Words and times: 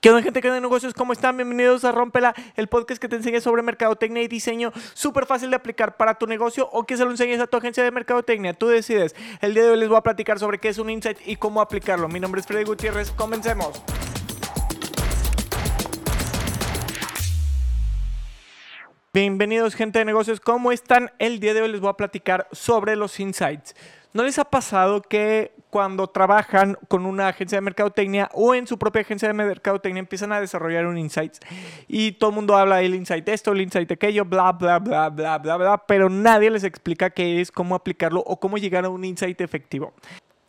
¿Qué 0.00 0.10
onda 0.10 0.22
gente 0.22 0.40
que 0.40 0.48
de 0.48 0.60
negocios? 0.60 0.94
¿Cómo 0.94 1.12
están? 1.12 1.36
Bienvenidos 1.36 1.84
a 1.84 1.90
Rompela, 1.90 2.32
el 2.54 2.68
podcast 2.68 3.00
que 3.00 3.08
te 3.08 3.16
enseña 3.16 3.40
sobre 3.40 3.62
mercadotecnia 3.62 4.22
y 4.22 4.28
diseño 4.28 4.72
súper 4.94 5.26
fácil 5.26 5.50
de 5.50 5.56
aplicar 5.56 5.96
para 5.96 6.14
tu 6.14 6.28
negocio 6.28 6.68
o 6.70 6.84
que 6.84 6.96
se 6.96 7.04
lo 7.04 7.10
enseñes 7.10 7.40
a 7.40 7.48
tu 7.48 7.56
agencia 7.56 7.82
de 7.82 7.90
mercadotecnia. 7.90 8.54
Tú 8.54 8.68
decides. 8.68 9.16
El 9.40 9.54
día 9.54 9.64
de 9.64 9.70
hoy 9.70 9.78
les 9.78 9.88
voy 9.88 9.98
a 9.98 10.02
platicar 10.02 10.38
sobre 10.38 10.58
qué 10.58 10.68
es 10.68 10.78
un 10.78 10.88
insight 10.88 11.18
y 11.26 11.34
cómo 11.34 11.60
aplicarlo. 11.60 12.08
Mi 12.08 12.20
nombre 12.20 12.40
es 12.40 12.46
Freddy 12.46 12.62
Gutiérrez. 12.62 13.10
Comencemos. 13.10 13.82
Bienvenidos 19.12 19.74
gente 19.74 19.98
de 19.98 20.04
negocios, 20.04 20.38
¿cómo 20.38 20.70
están? 20.70 21.10
El 21.18 21.40
día 21.40 21.54
de 21.54 21.62
hoy 21.62 21.72
les 21.72 21.80
voy 21.80 21.90
a 21.90 21.94
platicar 21.94 22.46
sobre 22.52 22.94
los 22.94 23.18
insights. 23.18 23.74
¿No 24.14 24.22
les 24.24 24.38
ha 24.38 24.44
pasado 24.44 25.02
que 25.02 25.52
cuando 25.70 26.06
trabajan 26.06 26.78
con 26.88 27.04
una 27.04 27.28
agencia 27.28 27.56
de 27.56 27.62
mercadotecnia 27.62 28.30
o 28.32 28.54
en 28.54 28.66
su 28.66 28.78
propia 28.78 29.02
agencia 29.02 29.28
de 29.28 29.34
mercadotecnia 29.34 30.00
empiezan 30.00 30.32
a 30.32 30.40
desarrollar 30.40 30.86
un 30.86 30.96
insight 30.96 31.34
y 31.86 32.12
todo 32.12 32.30
el 32.30 32.36
mundo 32.36 32.56
habla 32.56 32.76
del 32.76 32.94
insight 32.94 33.28
esto, 33.28 33.52
el 33.52 33.60
insight 33.60 33.90
aquello, 33.92 34.24
bla, 34.24 34.52
bla, 34.52 34.78
bla, 34.78 35.10
bla, 35.10 35.38
bla, 35.38 35.56
bla, 35.58 35.86
pero 35.86 36.08
nadie 36.08 36.50
les 36.50 36.64
explica 36.64 37.10
qué 37.10 37.42
es, 37.42 37.52
cómo 37.52 37.74
aplicarlo 37.74 38.20
o 38.20 38.40
cómo 38.40 38.56
llegar 38.56 38.86
a 38.86 38.88
un 38.88 39.04
insight 39.04 39.40
efectivo? 39.42 39.92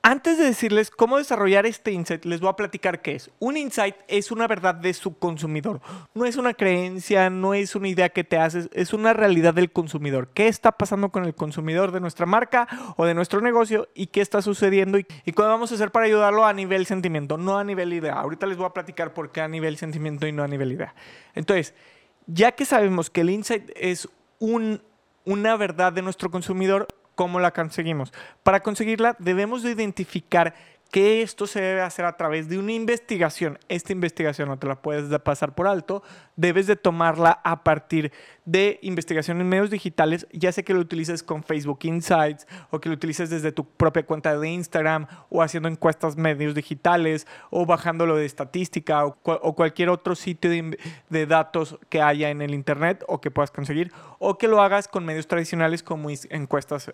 Antes 0.02 0.38
de 0.38 0.46
decirles 0.46 0.92
cómo 0.92 1.18
desarrollar 1.18 1.66
este 1.66 1.92
insight, 1.92 2.24
les 2.24 2.40
voy 2.40 2.50
a 2.50 2.56
platicar 2.56 3.02
qué 3.02 3.16
es. 3.16 3.32
Un 3.40 3.58
insight 3.58 3.96
es 4.08 4.32
una 4.32 4.48
verdad 4.48 4.74
de 4.74 4.94
su 4.94 5.18
consumidor. 5.18 5.82
No 6.14 6.24
es 6.24 6.38
una 6.38 6.54
creencia, 6.54 7.30
no 7.30 7.54
es 7.54 7.76
una 7.76 7.90
idea 7.90 8.08
que 8.08 8.24
te 8.24 8.38
haces, 8.38 8.70
es 8.72 8.94
una 8.94 9.12
realidad 9.12 9.54
del 9.54 9.74
consumidor. 9.74 10.30
¿Qué 10.34 10.48
está 10.48 10.72
pasando 10.72 11.10
con 11.10 11.26
el 11.26 11.36
consumidor 11.36 11.92
de 11.92 12.00
nuestra 12.00 12.26
marca 12.26 12.68
o 12.96 13.06
de 13.06 13.14
nuestro 13.14 13.42
negocio 13.42 13.90
y 13.94 14.08
qué 14.08 14.22
está 14.22 14.42
sucediendo 14.42 14.98
y, 15.00 15.06
y 15.26 15.34
cómo 15.34 15.50
vamos 15.50 15.74
a 15.74 15.76
hacer 15.76 15.92
para 15.92 16.06
ayudarlo 16.06 16.46
a 16.46 16.54
nivel 16.54 16.86
sentimiento, 16.86 17.38
no 17.38 17.58
a 17.58 17.66
nivel 17.66 17.92
idea? 17.92 18.14
Ahorita 18.14 18.46
les 18.46 18.56
voy 18.56 18.68
a 18.68 18.74
platicar 18.74 19.14
por 19.14 19.34
qué 19.34 19.42
a 19.42 19.50
nivel 19.50 19.76
sentimiento 19.76 20.26
y 20.28 20.32
no 20.32 20.44
a 20.44 20.48
nivel 20.48 20.72
idea. 20.72 20.96
Entonces, 21.36 21.74
ya 22.26 22.54
que 22.54 22.64
sabemos 22.64 23.10
que 23.10 23.20
el 23.22 23.32
insight 23.32 23.70
es 23.76 24.08
un, 24.40 24.82
una 25.26 25.58
verdad 25.58 25.92
de 25.92 26.02
nuestro 26.02 26.32
consumidor, 26.32 26.88
¿Cómo 27.20 27.42
la 27.42 27.52
conseguimos? 27.52 28.14
Para 28.44 28.62
conseguirla 28.62 29.18
debemos 29.20 29.62
de 29.62 29.72
identificar 29.72 30.56
que 30.92 31.22
esto 31.22 31.46
se 31.46 31.62
debe 31.62 31.82
hacer 31.82 32.06
a 32.06 32.18
través 32.18 32.50
de 32.50 32.58
una 32.58 32.72
investigación. 32.72 33.60
Esta 33.70 33.92
investigación 33.92 34.50
no 34.50 34.58
te 34.58 34.68
la 34.68 34.82
puedes 34.82 35.18
pasar 35.20 35.54
por 35.54 35.68
alto, 35.68 36.02
debes 36.36 36.68
de 36.68 36.76
tomarla 36.76 37.40
a 37.44 37.64
partir 37.64 38.12
de 38.46 38.80
investigación 38.82 39.40
en 39.40 39.48
medios 39.48 39.70
digitales, 39.70 40.26
ya 40.32 40.52
sea 40.52 40.64
que 40.64 40.74
lo 40.74 40.80
utilices 40.80 41.22
con 41.22 41.44
Facebook 41.44 41.80
Insights 41.84 42.48
o 42.72 42.80
que 42.80 42.90
lo 42.90 42.96
utilices 42.96 43.30
desde 43.30 43.52
tu 43.52 43.64
propia 43.64 44.04
cuenta 44.04 44.36
de 44.36 44.50
Instagram 44.50 45.06
o 45.30 45.44
haciendo 45.44 45.70
encuestas 45.70 46.18
medios 46.18 46.56
digitales 46.56 47.28
o 47.52 47.68
bajándolo 47.68 48.16
de 48.16 48.26
estadística 48.26 49.06
o, 49.06 49.16
o 49.24 49.54
cualquier 49.54 49.90
otro 49.90 50.16
sitio 50.16 50.50
de, 50.50 50.80
de, 51.10 51.26
datos 51.28 51.78
que 51.90 52.02
haya 52.02 52.32
en 52.32 52.42
el 52.42 52.56
Internet 52.56 53.04
o 53.08 53.22
que 53.22 53.30
puedas 53.30 53.52
conseguir 53.52 53.92
o 54.18 54.40
que 54.40 54.48
lo 54.48 54.64
hagas 54.64 54.88
con 54.88 55.06
medios 55.06 55.28
tradicionales 55.28 55.84
como 55.84 56.10
encuestas 56.10 56.92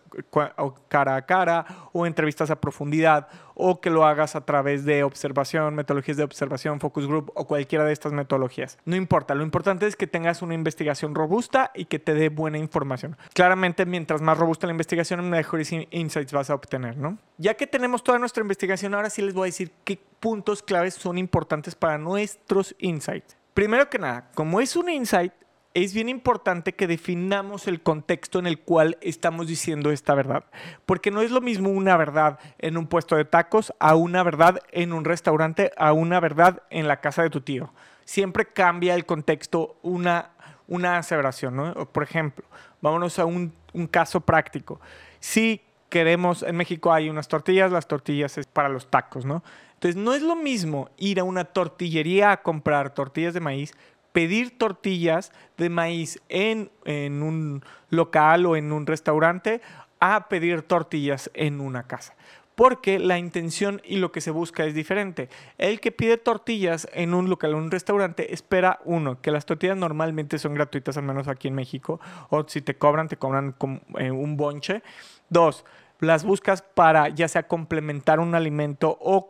cara 0.90 1.16
a 1.16 1.26
cara 1.26 1.66
o 1.94 2.06
entrevistas 2.06 2.52
a 2.52 2.60
profundidad 2.60 3.30
o 3.54 3.80
que 3.86 3.92
lo 3.92 4.04
hagas 4.04 4.36
a 4.36 4.42
través 4.42 4.84
de 4.84 5.04
observación, 5.04 5.76
metodologías 5.76 6.18
de 6.18 6.24
observación, 6.24 6.80
focus 6.80 7.06
group 7.06 7.32
o 7.36 7.46
cualquiera 7.46 7.86
de 7.86 7.94
estas 7.94 8.14
metodologías. 8.14 8.80
No 8.84 8.96
importa, 8.96 9.36
lo 9.36 9.44
importante 9.44 9.86
es 9.86 9.96
que 9.96 10.08
tengas 10.08 10.42
una 10.42 10.56
investigación 10.56 11.14
robusta 11.14 11.70
y 11.76 11.86
que 11.86 12.00
te 12.00 12.16
dé 12.16 12.30
buena 12.30 12.58
información. 12.58 13.16
Claramente, 13.36 13.86
mientras 13.86 14.24
más 14.24 14.40
robusta 14.40 14.66
la 14.66 14.72
investigación, 14.72 15.30
mejores 15.30 15.72
insights 15.72 16.34
vas 16.34 16.50
a 16.50 16.56
obtener, 16.56 16.98
¿no? 16.98 17.20
Ya 17.38 17.54
que 17.54 17.68
tenemos 17.68 18.04
toda 18.04 18.18
nuestra 18.18 18.42
investigación, 18.42 18.96
ahora 18.96 19.12
sí 19.12 19.22
les 19.22 19.36
voy 19.36 19.44
a 19.44 19.52
decir 19.52 19.72
qué 19.84 20.00
puntos 20.20 20.64
claves 20.64 20.96
son 20.96 21.20
importantes 21.20 21.76
para 21.76 22.00
nuestros 22.00 22.76
insights. 22.80 23.38
Primero 23.54 23.88
que 23.88 24.00
nada, 24.00 24.32
como 24.34 24.62
es 24.62 24.76
un 24.76 24.90
insight, 24.90 25.32
es 25.76 25.94
bien 25.94 26.08
importante 26.08 26.74
que 26.74 26.88
definamos 26.88 27.68
el 27.68 27.82
contexto 27.82 28.40
en 28.40 28.48
el 28.48 28.60
cual 28.60 28.98
estamos 29.02 29.46
diciendo 29.46 29.92
esta 29.92 30.16
verdad. 30.16 30.46
Porque 30.86 31.12
no 31.12 31.22
es 31.22 31.32
lo 31.32 31.42
mismo 31.42 31.70
una 31.70 31.98
verdad 31.98 32.40
en 32.60 32.78
un 32.78 32.88
puesto 32.88 33.18
de 33.18 33.26
tacos 33.26 33.74
a 33.78 33.96
una 33.96 34.24
verdad 34.24 34.62
en 34.72 34.94
un 34.94 35.04
restaurante, 35.04 35.72
a 35.76 35.92
una 35.92 36.22
verdad 36.22 36.64
en 36.70 36.88
la 36.88 37.02
casa 37.02 37.24
de 37.24 37.30
tu 37.30 37.42
tío. 37.42 37.74
Siempre 38.06 38.46
cambia 38.46 38.96
el 38.96 39.06
contexto 39.06 39.76
una, 39.84 40.30
una 40.70 40.98
aseveración. 40.98 41.58
¿no? 41.58 41.74
Por 41.92 42.04
ejemplo, 42.04 42.46
vámonos 42.82 43.20
a 43.20 43.26
un, 43.26 43.54
un 43.74 43.88
caso 43.88 44.22
práctico. 44.22 44.80
Si 45.20 45.62
queremos, 45.90 46.42
en 46.44 46.56
México 46.56 46.94
hay 46.94 47.10
unas 47.10 47.28
tortillas, 47.28 47.70
las 47.70 47.90
tortillas 47.90 48.38
es 48.38 48.48
para 48.48 48.70
los 48.70 48.90
tacos, 48.90 49.26
¿no? 49.26 49.44
Entonces, 49.74 50.02
no 50.02 50.14
es 50.14 50.22
lo 50.22 50.38
mismo 50.38 50.90
ir 50.98 51.20
a 51.20 51.26
una 51.26 51.44
tortillería 51.44 52.32
a 52.32 52.42
comprar 52.42 52.94
tortillas 52.94 53.34
de 53.34 53.42
maíz 53.42 53.74
pedir 54.16 54.58
tortillas 54.58 55.34
de 55.58 55.70
maíz 55.70 56.22
en, 56.30 56.72
en 56.86 57.22
un 57.22 57.66
local 57.90 58.46
o 58.46 58.56
en 58.56 58.72
un 58.72 58.88
restaurante 58.88 59.60
a 60.00 60.30
pedir 60.30 60.62
tortillas 60.62 61.30
en 61.34 61.60
una 61.60 61.84
casa 61.84 62.16
porque 62.56 62.98
la 62.98 63.18
intención 63.18 63.82
y 63.84 63.98
lo 63.98 64.14
que 64.14 64.22
se 64.22 64.32
busca 64.32 64.64
es 64.64 64.74
diferente. 64.74 65.28
El 65.58 65.82
que 65.82 65.92
pide 65.92 66.16
tortillas 66.16 66.88
en 66.94 67.14
un 67.14 67.30
local 67.30 67.54
o 67.54 67.58
un 67.58 67.70
restaurante 67.70 68.34
espera, 68.34 68.80
uno, 68.86 69.20
que 69.22 69.32
las 69.32 69.46
tortillas 69.46 69.76
normalmente 69.76 70.40
son 70.40 70.54
gratuitas, 70.54 70.96
al 70.96 71.04
menos 71.04 71.28
aquí 71.28 71.50
en 71.50 71.56
México, 71.56 72.00
o 72.30 72.46
si 72.48 72.62
te 72.62 72.78
cobran, 72.78 73.10
te 73.10 73.18
cobran 73.18 73.56
eh, 73.98 74.12
un 74.12 74.38
bonche. 74.38 74.84
Dos, 75.28 75.66
las 76.00 76.24
buscas 76.24 76.62
para 76.62 77.10
ya 77.10 77.28
sea 77.28 77.44
complementar 77.50 78.22
un 78.22 78.34
alimento 78.36 78.98
o 79.02 79.28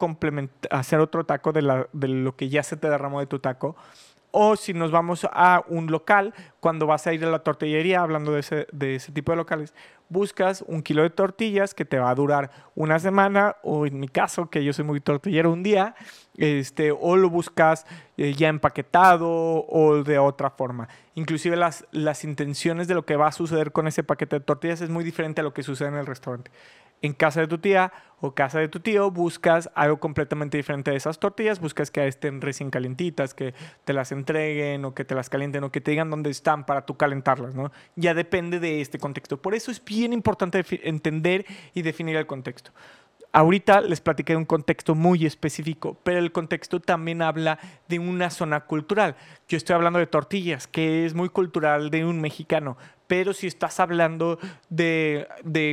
hacer 0.70 1.00
otro 1.00 1.26
taco 1.26 1.52
de, 1.52 1.88
de 1.94 2.08
lo 2.08 2.36
que 2.36 2.50
ya 2.50 2.62
se 2.62 2.78
te 2.78 2.88
derramó 2.92 3.22
de 3.22 3.26
tu 3.26 3.40
taco 3.40 3.76
o 4.38 4.58
si 4.58 4.74
nos 4.74 4.92
vamos 4.92 5.26
a 5.32 5.64
un 5.70 5.88
local, 5.88 6.34
cuando 6.60 6.86
vas 6.86 7.08
a 7.08 7.14
ir 7.14 7.24
a 7.24 7.30
la 7.30 7.40
tortillería, 7.40 8.02
hablando 8.02 8.34
de 8.34 8.42
ese, 8.42 8.68
de 8.74 8.96
ese 8.96 9.14
tipo 9.14 9.32
de 9.32 9.38
locales, 9.38 9.74
buscas 10.10 10.62
un 10.68 10.84
kilo 10.84 11.04
de 11.04 11.10
tortillas 11.10 11.74
que 11.74 11.86
te 11.86 11.98
va 11.98 12.10
a 12.10 12.16
durar 12.16 12.52
una 12.76 13.00
semana, 13.00 13.56
o 13.64 13.86
en 13.86 13.98
mi 13.98 14.10
caso, 14.10 14.50
que 14.50 14.62
yo 14.62 14.74
soy 14.74 14.84
muy 14.84 15.00
tortillero, 15.00 15.54
un 15.54 15.64
día, 15.64 15.96
este, 16.36 16.92
o 16.92 17.16
lo 17.16 17.30
buscas 17.30 17.86
eh, 18.18 18.34
ya 18.34 18.50
empaquetado 18.50 19.30
o 19.30 20.04
de 20.04 20.20
otra 20.20 20.50
forma. 20.50 20.90
Inclusive 21.14 21.56
las, 21.56 21.86
las 21.92 22.26
intenciones 22.26 22.90
de 22.90 22.94
lo 22.94 23.06
que 23.06 23.16
va 23.16 23.28
a 23.28 23.32
suceder 23.32 23.72
con 23.72 23.88
ese 23.88 24.04
paquete 24.04 24.40
de 24.40 24.46
tortillas 24.46 24.82
es 24.82 24.90
muy 24.90 25.06
diferente 25.06 25.40
a 25.40 25.46
lo 25.46 25.54
que 25.54 25.64
sucede 25.64 25.88
en 25.88 25.96
el 25.96 26.06
restaurante 26.06 26.52
en 27.02 27.14
casa 27.14 27.42
de 27.42 27.48
tu 27.48 27.58
tía 27.58 27.92
o 28.22 28.34
casa 28.34 28.60
de 28.60 28.68
tu 28.68 28.80
tío, 28.80 29.12
buscas 29.12 29.70
algo 29.76 30.00
completamente 30.00 30.58
diferente 30.58 30.92
de 30.92 30.98
esas 30.98 31.20
tortillas, 31.20 31.60
buscas 31.60 31.92
que 31.92 32.08
estén 32.08 32.42
recién 32.42 32.70
calientitas, 32.70 33.34
que 33.34 33.54
te 33.84 33.94
las 33.94 34.12
entreguen 34.12 34.86
o 34.86 34.94
que 34.94 35.06
te 35.06 35.16
las 35.16 35.30
calienten 35.30 35.64
o 35.64 35.72
que 35.72 35.82
te 35.82 35.92
digan 35.92 36.10
dónde 36.10 36.30
están 36.30 36.66
para 36.66 36.86
tú 36.86 36.98
calentarlas, 36.98 37.56
¿no? 37.56 37.72
Ya 37.96 38.14
depende 38.14 38.60
de 38.60 38.82
este 38.82 39.00
contexto. 39.00 39.42
Por 39.42 39.54
eso 39.54 39.70
es 39.70 39.84
bien 39.84 40.14
importante 40.14 40.64
entender 40.84 41.46
y 41.74 41.82
definir 41.82 42.16
el 42.16 42.26
contexto. 42.26 42.72
Ahorita 43.36 43.82
les 43.82 44.00
platiqué 44.00 44.32
de 44.32 44.38
un 44.38 44.46
contexto 44.46 44.96
muy 44.96 45.26
específico, 45.26 45.98
pero 46.04 46.20
el 46.20 46.32
contexto 46.32 46.80
también 46.80 47.22
habla 47.22 47.60
de 47.90 48.00
una 48.00 48.30
zona 48.30 48.62
cultural. 48.62 49.18
Yo 49.50 49.58
estoy 49.58 49.76
hablando 49.76 50.00
de 50.00 50.08
tortillas, 50.08 50.68
que 50.68 51.06
es 51.06 51.14
muy 51.14 51.28
cultural 51.28 51.90
de 51.90 52.06
un 52.06 52.22
mexicano, 52.22 52.78
pero 53.08 53.34
si 53.34 53.48
estás 53.48 53.80
hablando 53.80 54.40
de, 54.70 55.28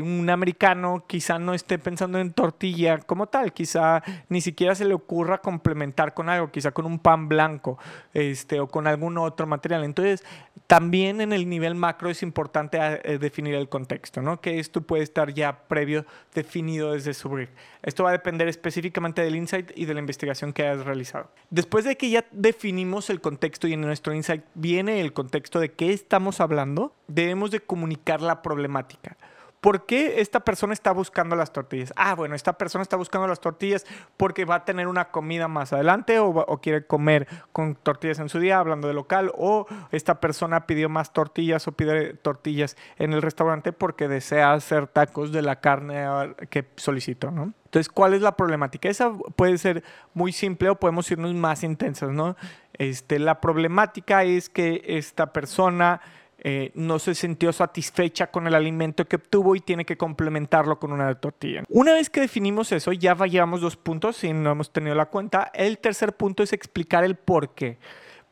un 0.04 0.28
americano, 0.30 1.04
quizá 1.06 1.38
no 1.38 1.54
esté 1.54 1.78
pensando 1.78 2.18
en 2.18 2.32
tortilla 2.32 2.98
como 2.98 3.26
tal, 3.26 3.52
quizá 3.52 4.02
ni 4.28 4.40
siquiera 4.40 4.74
se 4.74 4.84
le 4.84 4.94
ocurra 4.94 5.38
complementar 5.38 6.14
con 6.14 6.28
algo, 6.28 6.50
quizá 6.50 6.72
con 6.72 6.86
un 6.86 6.98
pan 6.98 7.28
blanco 7.28 7.78
este, 8.14 8.60
o 8.60 8.68
con 8.68 8.86
algún 8.86 9.18
otro 9.18 9.46
material. 9.46 9.84
Entonces, 9.84 10.24
también 10.66 11.20
en 11.20 11.32
el 11.32 11.48
nivel 11.48 11.74
macro 11.74 12.08
es 12.08 12.22
importante 12.22 12.78
eh, 12.80 13.18
definir 13.18 13.54
el 13.54 13.68
contexto, 13.68 14.22
¿no? 14.22 14.40
que 14.40 14.58
esto 14.58 14.80
puede 14.80 15.02
estar 15.02 15.32
ya 15.34 15.64
previo 15.68 16.06
definido 16.34 16.92
desde 16.92 17.14
su 17.14 17.28
brief. 17.28 17.50
Esto 17.82 18.04
va 18.04 18.10
a 18.10 18.12
depender 18.12 18.48
específicamente 18.48 19.22
del 19.22 19.36
insight 19.36 19.70
y 19.76 19.84
de 19.84 19.94
la 19.94 20.00
investigación 20.00 20.52
que 20.52 20.62
hayas 20.62 20.84
realizado. 20.84 21.30
Después 21.50 21.84
de 21.84 21.96
que 21.96 22.10
ya 22.10 22.24
definimos 22.30 23.10
el 23.10 23.20
contexto 23.20 23.68
y 23.68 23.74
en 23.74 23.82
nuestro 23.82 24.14
insight 24.14 24.44
viene 24.54 25.00
el 25.00 25.12
contexto 25.12 25.60
de 25.60 25.72
qué 25.72 25.92
estamos 25.92 26.40
hablando, 26.40 26.94
debemos 27.06 27.50
de 27.50 27.60
comunicar 27.60 28.22
la 28.22 28.42
problemática. 28.42 29.16
¿Por 29.62 29.86
qué 29.86 30.20
esta 30.20 30.40
persona 30.40 30.72
está 30.72 30.90
buscando 30.90 31.36
las 31.36 31.52
tortillas? 31.52 31.92
Ah, 31.94 32.16
bueno, 32.16 32.34
esta 32.34 32.54
persona 32.54 32.82
está 32.82 32.96
buscando 32.96 33.28
las 33.28 33.38
tortillas 33.38 33.86
porque 34.16 34.44
va 34.44 34.56
a 34.56 34.64
tener 34.64 34.88
una 34.88 35.12
comida 35.12 35.46
más 35.46 35.72
adelante 35.72 36.18
o, 36.18 36.58
quiere 36.60 36.84
comer 36.84 37.28
con 37.52 37.76
tortillas 37.76 38.18
en 38.18 38.28
su 38.28 38.40
día, 38.40 38.58
hablando 38.58 38.88
de 38.88 38.94
local, 38.94 39.30
o 39.36 39.66
esta 39.92 40.18
persona 40.18 40.66
pidió 40.66 40.88
más 40.88 41.12
tortillas 41.12 41.68
o 41.68 41.72
pide 41.72 42.14
tortillas 42.14 42.76
en 42.98 43.12
el 43.12 43.22
restaurante 43.22 43.72
porque 43.72 44.08
desea 44.08 44.52
hacer 44.52 44.88
tacos 44.88 45.30
de 45.30 45.42
la 45.42 45.60
carne 45.60 46.34
que 46.50 46.66
solicitó, 46.74 47.30
¿no? 47.30 47.52
Entonces, 47.66 47.88
¿cuál 47.88 48.14
es 48.14 48.20
la 48.20 48.36
problemática? 48.36 48.88
Esa 48.88 49.12
puede 49.36 49.58
ser 49.58 49.84
muy 50.12 50.32
simple 50.32 50.70
o 50.70 50.74
podemos 50.74 51.08
irnos 51.12 51.34
más 51.34 51.62
intensas, 51.62 52.10
¿no? 52.10 52.34
Este, 52.72 53.20
la 53.20 53.40
problemática 53.40 54.24
es 54.24 54.48
que 54.48 54.82
esta 54.84 55.32
persona 55.32 56.00
eh, 56.44 56.72
no 56.74 56.98
se 56.98 57.14
sintió 57.14 57.52
satisfecha 57.52 58.26
con 58.26 58.48
el 58.48 58.54
alimento 58.54 59.06
que 59.06 59.16
obtuvo 59.16 59.54
y 59.54 59.60
tiene 59.60 59.84
que 59.84 59.96
complementarlo 59.96 60.80
con 60.80 60.92
una 60.92 61.14
tortilla. 61.14 61.62
Una 61.68 61.92
vez 61.92 62.10
que 62.10 62.20
definimos 62.20 62.72
eso, 62.72 62.92
ya 62.92 63.14
llevamos 63.26 63.60
dos 63.60 63.76
puntos 63.76 64.16
si 64.16 64.32
no 64.32 64.50
hemos 64.50 64.72
tenido 64.72 64.96
la 64.96 65.06
cuenta. 65.06 65.52
El 65.54 65.78
tercer 65.78 66.16
punto 66.16 66.42
es 66.42 66.52
explicar 66.52 67.04
el 67.04 67.14
por 67.14 67.54
qué. 67.54 67.78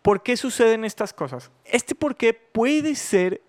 ¿Por 0.02 0.22
qué 0.22 0.36
suceden 0.36 0.84
estas 0.84 1.12
cosas? 1.12 1.52
Este 1.64 1.94
por 1.94 2.16
qué 2.16 2.34
puede 2.34 2.96
ser 2.96 3.42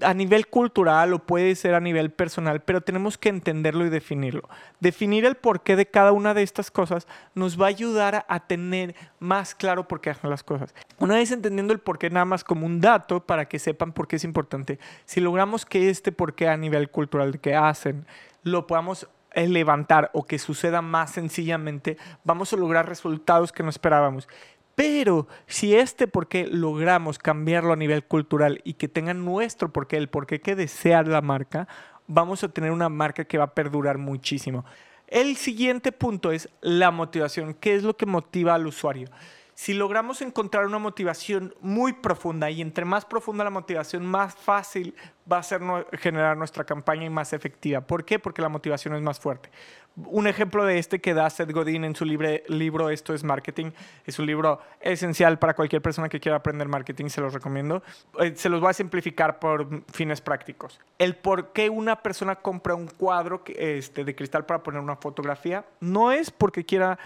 a 0.00 0.14
nivel 0.14 0.48
cultural 0.48 1.12
o 1.12 1.20
puede 1.20 1.54
ser 1.54 1.74
a 1.74 1.80
nivel 1.80 2.10
personal, 2.10 2.60
pero 2.60 2.80
tenemos 2.80 3.16
que 3.16 3.28
entenderlo 3.28 3.86
y 3.86 3.90
definirlo. 3.90 4.48
Definir 4.80 5.24
el 5.24 5.36
porqué 5.36 5.76
de 5.76 5.86
cada 5.86 6.12
una 6.12 6.34
de 6.34 6.42
estas 6.42 6.70
cosas 6.70 7.06
nos 7.34 7.60
va 7.60 7.66
a 7.66 7.68
ayudar 7.68 8.26
a, 8.28 8.46
tener 8.46 8.94
más 9.18 9.54
claro 9.54 9.88
por 9.88 10.00
qué 10.00 10.10
hacen 10.10 10.30
las 10.30 10.42
cosas. 10.42 10.74
Una 10.98 11.14
vez 11.14 11.30
entendiendo 11.30 11.72
el 11.72 11.80
porqué 11.80 12.10
nada 12.10 12.24
más 12.24 12.44
como 12.44 12.66
un 12.66 12.80
dato 12.80 13.24
para 13.24 13.46
que 13.46 13.58
sepan 13.58 13.92
por 13.92 14.08
qué 14.08 14.16
es 14.16 14.24
importante, 14.24 14.78
si 15.04 15.20
logramos 15.20 15.64
que 15.64 15.88
este 15.88 16.12
porqué 16.12 16.48
a 16.48 16.56
nivel 16.56 16.90
cultural 16.90 17.40
que 17.40 17.54
hacen 17.54 18.06
lo 18.42 18.66
podamos 18.66 19.08
levantar 19.34 20.10
o 20.14 20.24
que 20.24 20.38
suceda 20.38 20.80
más 20.80 21.10
sencillamente, 21.10 21.98
vamos 22.24 22.52
a 22.52 22.56
lograr 22.56 22.88
resultados 22.88 23.52
que 23.52 23.62
no 23.62 23.68
esperábamos. 23.68 24.28
Pero 24.76 25.26
si 25.46 25.74
este 25.74 26.06
porqué 26.06 26.46
logramos 26.46 27.18
cambiarlo 27.18 27.72
a 27.72 27.76
nivel 27.76 28.04
cultural 28.04 28.60
y 28.62 28.74
que 28.74 28.88
tenga 28.88 29.14
nuestro 29.14 29.72
porqué, 29.72 29.96
el 29.96 30.10
porqué 30.10 30.40
que 30.40 30.54
desea 30.54 31.02
la 31.02 31.22
marca, 31.22 31.66
vamos 32.06 32.44
a 32.44 32.48
tener 32.48 32.70
una 32.70 32.90
marca 32.90 33.24
que 33.24 33.38
va 33.38 33.44
a 33.44 33.54
perdurar 33.54 33.96
muchísimo. 33.96 34.66
El 35.06 35.36
siguiente 35.36 35.92
punto 35.92 36.30
es 36.30 36.50
la 36.60 36.90
motivación. 36.90 37.54
¿Qué 37.54 37.74
es 37.74 37.84
lo 37.84 37.96
que 37.96 38.04
motiva 38.04 38.54
al 38.54 38.66
usuario? 38.66 39.08
Si 39.54 39.72
logramos 39.72 40.20
encontrar 40.20 40.66
una 40.66 40.78
motivación 40.78 41.54
muy 41.62 41.94
profunda 41.94 42.50
y 42.50 42.60
entre 42.60 42.84
más 42.84 43.06
profunda 43.06 43.44
la 43.44 43.48
motivación, 43.48 44.04
más 44.04 44.34
fácil 44.34 44.94
va 45.30 45.38
a 45.38 45.42
ser 45.42 45.62
generar 45.92 46.36
nuestra 46.36 46.64
campaña 46.64 47.06
y 47.06 47.10
más 47.10 47.32
efectiva. 47.32 47.80
¿Por 47.80 48.04
qué? 48.04 48.18
Porque 48.18 48.42
la 48.42 48.50
motivación 48.50 48.94
es 48.94 49.00
más 49.00 49.18
fuerte. 49.18 49.48
Un 49.96 50.26
ejemplo 50.26 50.64
de 50.66 50.78
este 50.78 51.00
que 51.00 51.14
da 51.14 51.30
Seth 51.30 51.50
Godin 51.52 51.84
en 51.84 51.96
su 51.96 52.04
libro 52.04 52.90
Esto 52.90 53.14
es 53.14 53.24
Marketing, 53.24 53.70
es 54.04 54.18
un 54.18 54.26
libro 54.26 54.60
esencial 54.78 55.38
para 55.38 55.54
cualquier 55.54 55.80
persona 55.80 56.10
que 56.10 56.20
quiera 56.20 56.36
aprender 56.36 56.68
marketing, 56.68 57.06
se 57.06 57.22
los 57.22 57.32
recomiendo. 57.32 57.82
Eh, 58.20 58.34
se 58.36 58.50
los 58.50 58.60
voy 58.60 58.70
a 58.70 58.74
simplificar 58.74 59.38
por 59.38 59.84
fines 59.90 60.20
prácticos. 60.20 60.78
El 60.98 61.16
por 61.16 61.52
qué 61.52 61.70
una 61.70 62.02
persona 62.02 62.36
compra 62.36 62.74
un 62.74 62.88
cuadro 62.88 63.42
este, 63.46 64.04
de 64.04 64.14
cristal 64.14 64.44
para 64.44 64.62
poner 64.62 64.82
una 64.82 64.96
fotografía 64.96 65.64
no 65.80 66.12
es 66.12 66.30
porque 66.30 66.66
quiera 66.66 66.98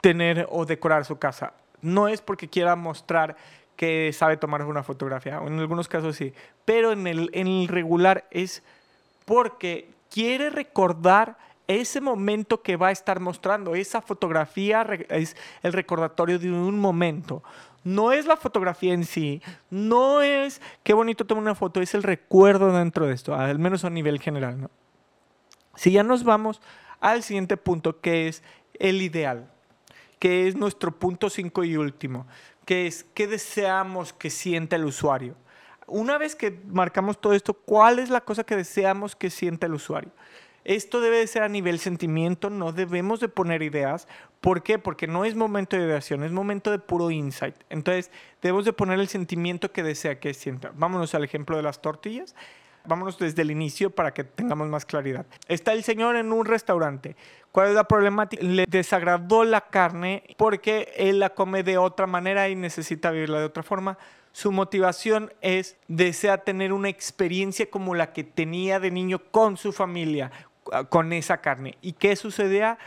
tener 0.00 0.46
o 0.50 0.64
decorar 0.64 1.04
su 1.04 1.18
casa, 1.18 1.54
no 1.82 2.06
es 2.06 2.20
porque 2.20 2.48
quiera 2.48 2.76
mostrar 2.76 3.36
que 3.74 4.12
sabe 4.12 4.36
tomar 4.36 4.64
una 4.64 4.82
fotografía, 4.84 5.40
en 5.44 5.58
algunos 5.58 5.88
casos 5.88 6.14
sí, 6.14 6.32
pero 6.64 6.92
en 6.92 7.06
el, 7.06 7.30
en 7.32 7.46
el 7.46 7.66
regular 7.66 8.26
es 8.30 8.62
porque 9.24 9.90
quiere 10.10 10.50
recordar 10.50 11.38
ese 11.70 12.00
momento 12.00 12.62
que 12.62 12.76
va 12.76 12.88
a 12.88 12.92
estar 12.92 13.20
mostrando. 13.20 13.74
Esa 13.74 14.02
fotografía 14.02 14.82
es 15.08 15.36
el 15.62 15.72
recordatorio 15.72 16.38
de 16.38 16.50
un 16.50 16.78
momento. 16.78 17.42
No 17.84 18.12
es 18.12 18.26
la 18.26 18.36
fotografía 18.36 18.92
en 18.92 19.04
sí, 19.04 19.40
no 19.70 20.20
es 20.20 20.60
qué 20.82 20.92
bonito 20.92 21.24
tomar 21.24 21.42
una 21.42 21.54
foto, 21.54 21.80
es 21.80 21.94
el 21.94 22.02
recuerdo 22.02 22.76
dentro 22.76 23.06
de 23.06 23.14
esto, 23.14 23.34
al 23.34 23.58
menos 23.58 23.84
a 23.84 23.90
nivel 23.90 24.20
general. 24.20 24.60
¿no? 24.60 24.70
Si 25.76 25.92
ya 25.92 26.02
nos 26.02 26.24
vamos 26.24 26.60
al 27.00 27.22
siguiente 27.22 27.56
punto, 27.56 28.00
que 28.00 28.28
es 28.28 28.42
el 28.78 29.00
ideal, 29.00 29.50
que 30.18 30.46
es 30.46 30.56
nuestro 30.56 30.98
punto 30.98 31.30
5 31.30 31.64
y 31.64 31.76
último, 31.76 32.26
que 32.66 32.86
es 32.86 33.06
qué 33.14 33.26
deseamos 33.26 34.12
que 34.12 34.28
sienta 34.28 34.76
el 34.76 34.84
usuario. 34.84 35.36
Una 35.86 36.18
vez 36.18 36.36
que 36.36 36.60
marcamos 36.66 37.18
todo 37.18 37.32
esto, 37.32 37.54
¿cuál 37.54 37.98
es 37.98 38.10
la 38.10 38.20
cosa 38.20 38.44
que 38.44 38.56
deseamos 38.56 39.16
que 39.16 39.30
sienta 39.30 39.66
el 39.66 39.74
usuario? 39.74 40.12
Esto 40.70 41.00
debe 41.00 41.16
de 41.16 41.26
ser 41.26 41.42
a 41.42 41.48
nivel 41.48 41.80
sentimiento, 41.80 42.48
no 42.48 42.70
debemos 42.70 43.18
de 43.18 43.28
poner 43.28 43.60
ideas. 43.60 44.06
¿Por 44.40 44.62
qué? 44.62 44.78
Porque 44.78 45.08
no 45.08 45.24
es 45.24 45.34
momento 45.34 45.76
de 45.76 45.82
ideación, 45.82 46.22
es 46.22 46.30
momento 46.30 46.70
de 46.70 46.78
puro 46.78 47.10
insight. 47.10 47.56
Entonces, 47.70 48.12
debemos 48.40 48.64
de 48.64 48.72
poner 48.72 49.00
el 49.00 49.08
sentimiento 49.08 49.72
que 49.72 49.82
desea 49.82 50.20
que 50.20 50.32
sienta. 50.32 50.70
Vámonos 50.76 51.12
al 51.16 51.24
ejemplo 51.24 51.56
de 51.56 51.64
las 51.64 51.82
tortillas. 51.82 52.36
Vámonos 52.84 53.18
desde 53.18 53.42
el 53.42 53.50
inicio 53.50 53.90
para 53.90 54.14
que 54.14 54.22
tengamos 54.22 54.68
más 54.68 54.86
claridad. 54.86 55.26
Está 55.48 55.72
el 55.72 55.82
señor 55.82 56.14
en 56.14 56.32
un 56.32 56.46
restaurante. 56.46 57.16
¿Cuál 57.50 57.70
es 57.70 57.74
la 57.74 57.88
problemática? 57.88 58.40
Le 58.40 58.64
desagradó 58.68 59.42
la 59.42 59.62
carne 59.62 60.22
porque 60.38 60.92
él 60.96 61.18
la 61.18 61.30
come 61.30 61.64
de 61.64 61.78
otra 61.78 62.06
manera 62.06 62.48
y 62.48 62.54
necesita 62.54 63.10
vivirla 63.10 63.40
de 63.40 63.46
otra 63.46 63.64
forma. 63.64 63.98
Su 64.32 64.52
motivación 64.52 65.32
es, 65.40 65.76
desea 65.88 66.38
tener 66.38 66.72
una 66.72 66.88
experiencia 66.88 67.68
como 67.68 67.96
la 67.96 68.12
que 68.12 68.22
tenía 68.22 68.78
de 68.78 68.92
niño 68.92 69.18
con 69.32 69.56
su 69.56 69.72
familia, 69.72 70.30
con 70.88 71.12
esa 71.12 71.38
carne. 71.38 71.76
¿Y 71.80 71.92
qué 71.94 72.16
sucedía? 72.16 72.78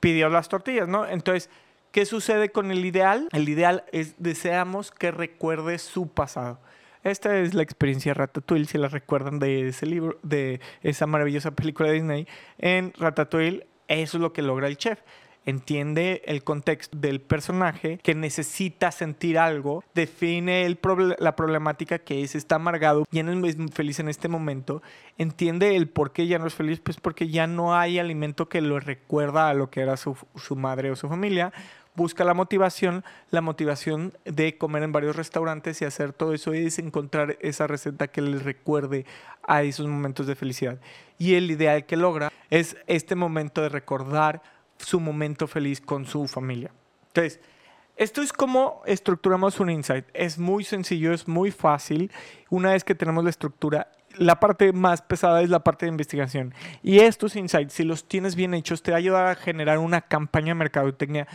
Pidió 0.00 0.28
las 0.28 0.48
tortillas, 0.48 0.88
¿no? 0.88 1.06
Entonces, 1.06 1.50
¿qué 1.92 2.06
sucede 2.06 2.50
con 2.50 2.70
el 2.70 2.84
ideal? 2.84 3.28
El 3.32 3.48
ideal 3.48 3.84
es 3.92 4.14
deseamos 4.18 4.90
que 4.90 5.10
recuerde 5.10 5.78
su 5.78 6.08
pasado. 6.08 6.58
Esta 7.02 7.38
es 7.38 7.54
la 7.54 7.62
experiencia 7.62 8.14
Ratatouille, 8.14 8.66
si 8.66 8.78
la 8.78 8.88
recuerdan 8.88 9.38
de 9.38 9.68
ese 9.68 9.86
libro, 9.86 10.18
de 10.22 10.60
esa 10.82 11.06
maravillosa 11.06 11.52
película 11.52 11.88
de 11.88 11.94
Disney. 11.94 12.26
En 12.58 12.92
Ratatouille, 12.98 13.66
eso 13.88 14.16
es 14.16 14.20
lo 14.20 14.32
que 14.32 14.42
logra 14.42 14.66
el 14.66 14.76
chef 14.76 15.00
entiende 15.46 16.22
el 16.26 16.44
contexto 16.44 16.98
del 16.98 17.20
personaje 17.20 17.98
que 18.02 18.14
necesita 18.14 18.90
sentir 18.90 19.38
algo, 19.38 19.82
define 19.94 20.66
el 20.66 20.78
la 21.18 21.36
problemática 21.36 21.98
que 21.98 22.22
es, 22.22 22.34
está 22.34 22.56
amargado, 22.56 23.04
ya 23.10 23.22
no 23.22 23.46
es 23.46 23.56
feliz 23.72 23.98
en 24.00 24.08
este 24.08 24.28
momento, 24.28 24.82
entiende 25.18 25.76
el 25.76 25.88
por 25.88 26.12
qué 26.12 26.26
ya 26.26 26.38
no 26.38 26.46
es 26.46 26.54
feliz, 26.54 26.80
pues 26.80 26.98
porque 26.98 27.28
ya 27.28 27.46
no 27.46 27.74
hay 27.74 27.98
alimento 27.98 28.48
que 28.48 28.60
lo 28.60 28.78
recuerda 28.80 29.48
a 29.48 29.54
lo 29.54 29.70
que 29.70 29.80
era 29.80 29.96
su, 29.96 30.16
su 30.34 30.56
madre 30.56 30.90
o 30.90 30.96
su 30.96 31.08
familia, 31.08 31.52
busca 31.96 32.24
la 32.24 32.34
motivación, 32.34 33.04
la 33.30 33.40
motivación 33.40 34.12
de 34.24 34.58
comer 34.58 34.82
en 34.82 34.92
varios 34.92 35.16
restaurantes 35.16 35.80
y 35.80 35.86
hacer 35.86 36.12
todo 36.12 36.34
eso 36.34 36.52
es 36.52 36.78
encontrar 36.78 37.38
esa 37.40 37.66
receta 37.66 38.08
que 38.08 38.20
les 38.20 38.44
recuerde 38.44 39.06
a 39.42 39.62
esos 39.62 39.86
momentos 39.86 40.26
de 40.26 40.36
felicidad. 40.36 40.78
Y 41.18 41.34
el 41.34 41.50
ideal 41.50 41.86
que 41.86 41.96
logra 41.96 42.30
es 42.50 42.76
este 42.86 43.14
momento 43.14 43.62
de 43.62 43.70
recordar 43.70 44.42
su 44.78 45.00
momento 45.00 45.46
feliz 45.46 45.80
con 45.80 46.06
su 46.06 46.26
familia. 46.26 46.70
Entonces, 47.08 47.40
esto 47.96 48.20
es 48.20 48.32
como 48.32 48.82
estructuramos 48.84 49.58
un 49.58 49.70
insight. 49.70 50.04
Es 50.12 50.38
muy 50.38 50.64
sencillo, 50.64 51.12
es 51.14 51.26
muy 51.26 51.50
fácil. 51.50 52.12
Una 52.50 52.72
vez 52.72 52.84
que 52.84 52.94
tenemos 52.94 53.24
la 53.24 53.30
estructura, 53.30 53.90
la 54.18 54.38
parte 54.38 54.72
más 54.72 55.00
pesada 55.00 55.40
es 55.42 55.48
la 55.48 55.64
parte 55.64 55.86
de 55.86 55.92
investigación. 55.92 56.54
Y 56.82 56.98
estos 56.98 57.36
insights, 57.36 57.72
si 57.72 57.84
los 57.84 58.06
tienes 58.06 58.36
bien 58.36 58.52
hechos, 58.52 58.82
te 58.82 58.92
va 58.92 58.98
a 58.98 59.30
a 59.30 59.34
generar 59.34 59.78
una 59.78 60.02
campaña 60.02 60.48
de 60.48 60.54
mercadotecnia 60.56 61.26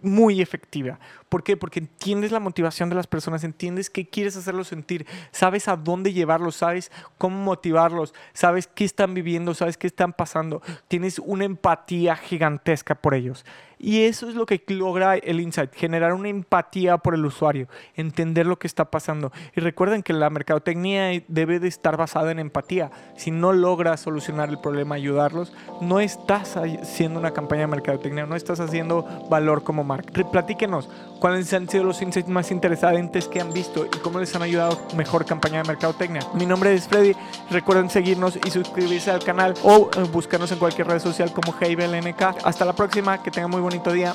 muy 0.00 0.40
efectiva. 0.40 0.98
¿Por 1.28 1.42
qué? 1.42 1.56
Porque 1.56 1.80
entiendes 1.80 2.32
la 2.32 2.40
motivación 2.40 2.88
de 2.88 2.94
las 2.94 3.06
personas, 3.06 3.44
entiendes 3.44 3.90
qué 3.90 4.08
quieres 4.08 4.36
hacerlos 4.36 4.68
sentir, 4.68 5.06
sabes 5.32 5.68
a 5.68 5.76
dónde 5.76 6.12
llevarlos, 6.12 6.56
sabes 6.56 6.90
cómo 7.18 7.42
motivarlos, 7.42 8.14
sabes 8.32 8.68
qué 8.68 8.84
están 8.84 9.14
viviendo, 9.14 9.54
sabes 9.54 9.76
qué 9.76 9.86
están 9.86 10.12
pasando, 10.12 10.62
tienes 10.88 11.18
una 11.18 11.44
empatía 11.44 12.16
gigantesca 12.16 12.94
por 12.94 13.14
ellos. 13.14 13.44
Y 13.78 14.02
eso 14.02 14.28
es 14.28 14.34
lo 14.34 14.46
que 14.46 14.62
logra 14.68 15.16
el 15.16 15.40
insight, 15.40 15.72
generar 15.72 16.12
una 16.12 16.28
empatía 16.28 16.98
por 16.98 17.14
el 17.14 17.24
usuario, 17.24 17.68
entender 17.94 18.46
lo 18.46 18.58
que 18.58 18.66
está 18.66 18.90
pasando. 18.90 19.32
Y 19.54 19.60
recuerden 19.60 20.02
que 20.02 20.12
la 20.12 20.30
mercadotecnia 20.30 21.22
debe 21.28 21.60
de 21.60 21.68
estar 21.68 21.96
basada 21.96 22.32
en 22.32 22.38
empatía. 22.38 22.90
Si 23.16 23.30
no 23.30 23.52
logras 23.52 24.00
solucionar 24.00 24.48
el 24.48 24.58
problema, 24.58 24.96
ayudarlos, 24.96 25.52
no 25.80 26.00
estás 26.00 26.56
haciendo 26.56 27.20
una 27.20 27.32
campaña 27.32 27.62
de 27.62 27.66
mercadotecnia, 27.68 28.26
no 28.26 28.36
estás 28.36 28.60
haciendo 28.60 29.06
valor 29.30 29.62
como 29.62 29.84
marca. 29.84 30.12
Platíquenos 30.30 30.88
cuáles 31.20 31.52
han 31.52 31.68
sido 31.68 31.84
los 31.84 32.02
insights 32.02 32.28
más 32.28 32.50
interesantes 32.50 33.28
que 33.28 33.40
han 33.40 33.52
visto 33.52 33.86
y 33.86 33.98
cómo 33.98 34.18
les 34.18 34.34
han 34.34 34.42
ayudado 34.42 34.78
mejor 34.96 35.24
campaña 35.24 35.62
de 35.62 35.68
mercadotecnia. 35.68 36.22
Mi 36.34 36.46
nombre 36.46 36.74
es 36.74 36.88
Freddy. 36.88 37.14
Recuerden 37.50 37.90
seguirnos 37.90 38.38
y 38.44 38.50
suscribirse 38.50 39.10
al 39.10 39.22
canal 39.24 39.54
o 39.62 39.90
eh, 39.96 40.02
buscarnos 40.12 40.50
en 40.52 40.58
cualquier 40.58 40.86
red 40.86 41.00
social 41.00 41.32
como 41.32 41.54
HeyBelNK. 41.58 42.22
Hasta 42.44 42.64
la 42.64 42.72
próxima, 42.72 43.22
que 43.22 43.30
tengan 43.30 43.50
muy 43.50 43.60
bonito 43.68 43.92
día. 43.92 44.14